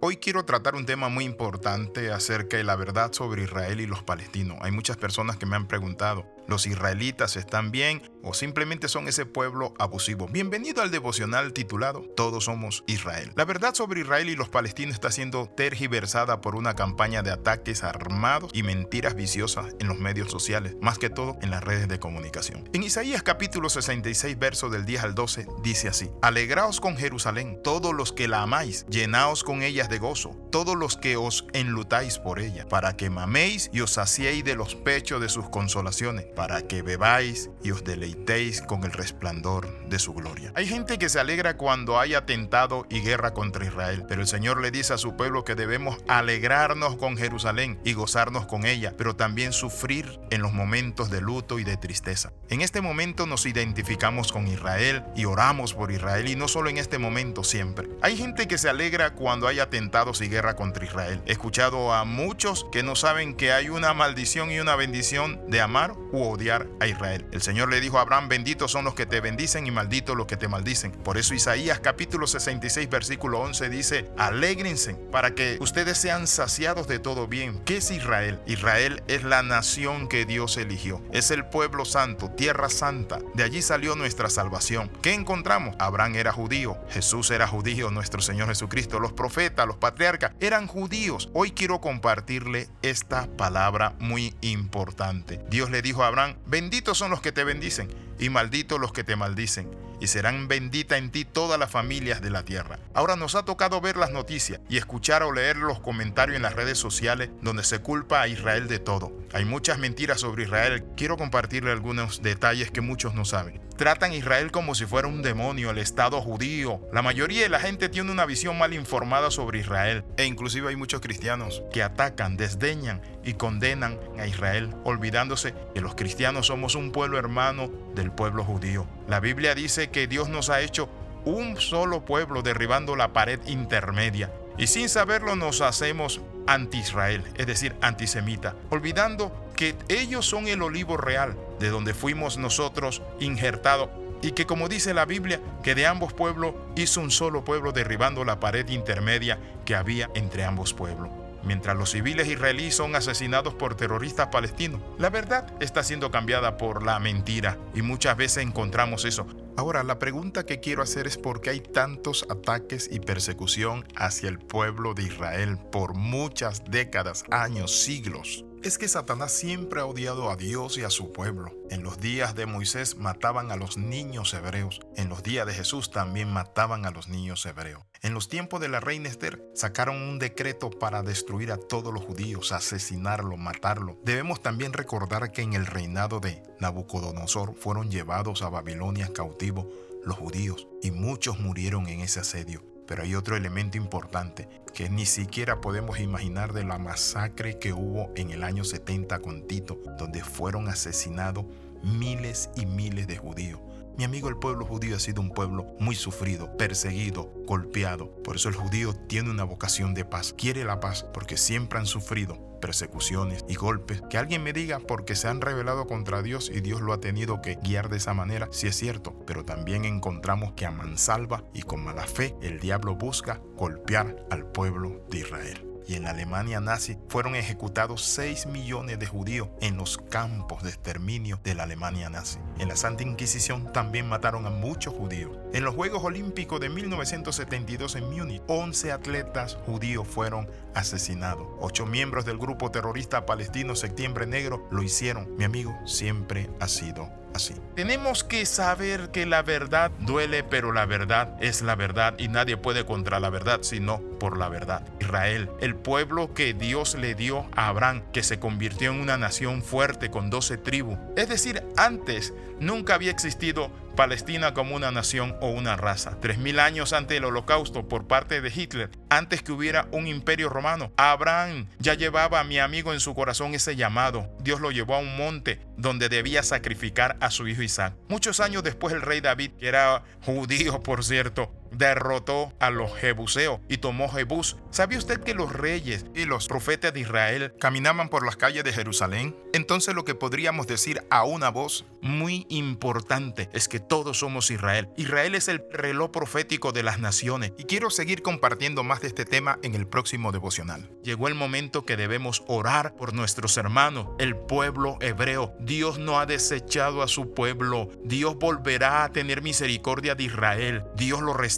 [0.00, 4.04] Hoy quiero tratar un tema muy importante acerca de la verdad sobre Israel y los
[4.04, 4.56] palestinos.
[4.60, 9.26] Hay muchas personas que me han preguntado, ¿los israelitas están bien o simplemente son ese
[9.26, 10.26] pueblo abusivo?
[10.28, 13.30] Bienvenido al devocional titulado Todos somos Israel.
[13.36, 17.84] La verdad sobre Israel y los palestinos está siendo tergiversada por una campaña de ataques
[17.84, 22.00] armados y mentiras viciosas en los medios sociales, más que todo en las redes de
[22.00, 22.68] comunicación.
[22.72, 27.94] En Isaías capítulo 66, verso del 10 al 12, dice así, Alegraos con Jerusalén, todos
[27.94, 32.40] los que la amáis, llenaos con ellas de gozo, todos los que os enlutáis por
[32.40, 36.82] ella, para que maméis y os saciéis de los pechos de sus consolaciones para que
[36.82, 40.52] bebáis y os deleitéis con el resplandor de su gloria.
[40.54, 44.60] Hay gente que se alegra cuando hay atentado y guerra contra Israel, pero el Señor
[44.60, 49.16] le dice a su pueblo que debemos alegrarnos con Jerusalén y gozarnos con ella, pero
[49.16, 52.32] también sufrir en los momentos de luto y de tristeza.
[52.50, 56.78] En este momento nos identificamos con Israel y oramos por Israel y no solo en
[56.78, 57.88] este momento, siempre.
[58.00, 61.20] Hay gente que se alegra cuando hay atentados y guerra contra Israel.
[61.26, 65.60] He escuchado a muchos que no saben que hay una maldición y una bendición de
[65.60, 67.26] amar u odiar a Israel.
[67.32, 70.26] El Señor le dijo a Abraham, benditos son los que te bendicen y malditos los
[70.26, 70.92] que te maldicen.
[70.92, 76.98] Por eso Isaías capítulo 66 versículo 11 dice, alégrense para que ustedes sean saciados de
[76.98, 77.60] todo bien.
[77.64, 78.40] ¿Qué es Israel?
[78.46, 81.02] Israel es la nación que Dios eligió.
[81.12, 83.18] Es el pueblo santo, tierra santa.
[83.34, 84.90] De allí salió nuestra salvación.
[85.02, 85.74] ¿Qué encontramos?
[85.78, 91.30] Abraham era judío, Jesús era judío, nuestro Señor Jesucristo, los profetas, los patriarcas eran judíos.
[91.34, 95.40] Hoy quiero compartirle esta palabra muy importante.
[95.50, 99.04] Dios le dijo a Abraham, benditos son los que te bendicen y malditos los que
[99.04, 102.78] te maldicen, y serán bendita en ti todas las familias de la tierra.
[102.94, 106.54] Ahora nos ha tocado ver las noticias y escuchar o leer los comentarios en las
[106.54, 109.12] redes sociales donde se culpa a Israel de todo.
[109.32, 110.84] Hay muchas mentiras sobre Israel.
[110.96, 113.60] Quiero compartirle algunos detalles que muchos no saben.
[113.76, 116.80] Tratan a Israel como si fuera un demonio, el Estado judío.
[116.92, 120.04] La mayoría de la gente tiene una visión mal informada sobre Israel.
[120.16, 125.94] E inclusive hay muchos cristianos que atacan, desdeñan y condenan a Israel, olvidándose que los
[125.94, 128.86] cristianos somos un pueblo hermano del pueblo judío.
[129.08, 130.88] La Biblia dice que Dios nos ha hecho
[131.24, 134.30] un solo pueblo derribando la pared intermedia.
[134.58, 140.98] Y sin saberlo nos hacemos anti-Israel, es decir, antisemita, olvidando que ellos son el olivo
[140.98, 143.88] real, de donde fuimos nosotros injertados,
[144.20, 148.24] y que como dice la Biblia, que de ambos pueblos hizo un solo pueblo derribando
[148.24, 151.08] la pared intermedia que había entre ambos pueblos.
[151.42, 156.84] Mientras los civiles israelíes son asesinados por terroristas palestinos, la verdad está siendo cambiada por
[156.84, 159.26] la mentira y muchas veces encontramos eso.
[159.56, 164.28] Ahora, la pregunta que quiero hacer es por qué hay tantos ataques y persecución hacia
[164.28, 168.44] el pueblo de Israel por muchas décadas, años, siglos.
[168.64, 171.52] Es que Satanás siempre ha odiado a Dios y a su pueblo.
[171.70, 174.80] En los días de Moisés mataban a los niños hebreos.
[174.96, 177.84] En los días de Jesús también mataban a los niños hebreos.
[178.02, 182.04] En los tiempos de la reina Esther sacaron un decreto para destruir a todos los
[182.04, 184.00] judíos, asesinarlo, matarlo.
[184.04, 189.66] Debemos también recordar que en el reinado de Nabucodonosor fueron llevados a Babilonia cautivos
[190.04, 192.77] los judíos y muchos murieron en ese asedio.
[192.88, 198.10] Pero hay otro elemento importante que ni siquiera podemos imaginar de la masacre que hubo
[198.16, 201.44] en el año 70 con Tito, donde fueron asesinados
[201.82, 203.60] miles y miles de judíos.
[203.98, 208.12] Mi amigo, el pueblo judío ha sido un pueblo muy sufrido, perseguido, golpeado.
[208.22, 210.32] Por eso el judío tiene una vocación de paz.
[210.38, 214.00] Quiere la paz porque siempre han sufrido persecuciones y golpes.
[214.08, 217.42] Que alguien me diga porque se han rebelado contra Dios y Dios lo ha tenido
[217.42, 219.18] que guiar de esa manera, sí es cierto.
[219.26, 224.46] Pero también encontramos que a mansalva y con mala fe el diablo busca golpear al
[224.46, 229.76] pueblo de Israel y en la Alemania nazi fueron ejecutados 6 millones de judíos en
[229.76, 232.38] los campos de exterminio de la Alemania nazi.
[232.58, 235.36] En la Santa Inquisición también mataron a muchos judíos.
[235.54, 241.48] En los Juegos Olímpicos de 1972 en Múnich, 11 atletas judíos fueron asesinados.
[241.58, 245.34] Ocho miembros del grupo terrorista palestino Septiembre Negro lo hicieron.
[245.36, 247.54] Mi amigo siempre ha sido así.
[247.74, 252.56] Tenemos que saber que la verdad duele, pero la verdad es la verdad y nadie
[252.56, 254.82] puede contra la verdad sino por la verdad.
[255.00, 259.62] Israel, el pueblo que Dios le dio a Abraham, que se convirtió en una nación
[259.62, 260.98] fuerte con 12 tribus.
[261.16, 266.20] Es decir, antes nunca había existido Palestina como una nación o una raza.
[266.20, 270.48] Tres mil años antes del holocausto por parte de Hitler, antes que hubiera un imperio
[270.48, 274.30] romano, Abraham ya llevaba a mi amigo en su corazón ese llamado.
[274.38, 277.96] Dios lo llevó a un monte donde debía sacrificar a su hijo Isaac.
[278.08, 283.60] Muchos años después el rey David, que era judío por cierto, derrotó a los jebuseos
[283.68, 284.56] y tomó Jebús.
[284.70, 288.72] ¿Sabía usted que los reyes y los profetas de Israel caminaban por las calles de
[288.72, 289.36] Jerusalén?
[289.52, 294.88] Entonces lo que podríamos decir a una voz muy importante es que todos somos Israel.
[294.96, 299.24] Israel es el reloj profético de las naciones y quiero seguir compartiendo más de este
[299.24, 300.90] tema en el próximo devocional.
[301.02, 305.54] Llegó el momento que debemos orar por nuestros hermanos, el pueblo hebreo.
[305.60, 307.88] Dios no ha desechado a su pueblo.
[308.04, 310.84] Dios volverá a tener misericordia de Israel.
[310.96, 311.57] Dios lo restaurará.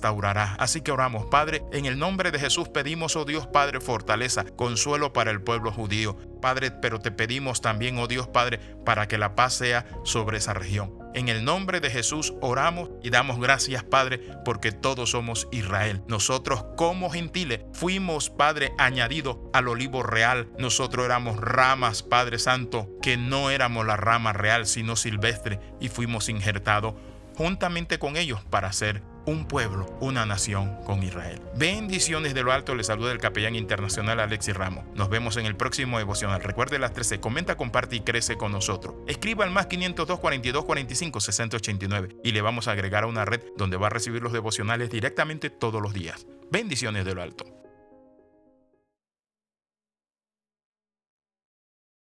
[0.58, 5.12] Así que oramos, Padre, en el nombre de Jesús pedimos, oh Dios Padre, fortaleza, consuelo
[5.12, 6.16] para el pueblo judío.
[6.40, 10.54] Padre, pero te pedimos también, oh Dios Padre, para que la paz sea sobre esa
[10.54, 10.98] región.
[11.12, 16.02] En el nombre de Jesús oramos y damos gracias, Padre, porque todos somos Israel.
[16.06, 20.48] Nosotros como gentiles fuimos, Padre, añadido al olivo real.
[20.58, 26.28] Nosotros éramos ramas, Padre Santo, que no éramos la rama real, sino silvestre, y fuimos
[26.28, 26.94] injertados
[27.40, 31.40] juntamente con ellos para ser un pueblo, una nación con Israel.
[31.56, 34.84] Bendiciones de lo alto, le saluda el capellán internacional Alexis Ramos.
[34.94, 36.42] Nos vemos en el próximo devocional.
[36.42, 38.94] Recuerde las 13, comenta, comparte y crece con nosotros.
[39.06, 43.24] Escriba al más 502 42 45 60 89 y le vamos a agregar a una
[43.24, 46.26] red donde va a recibir los devocionales directamente todos los días.
[46.50, 47.59] Bendiciones de lo alto.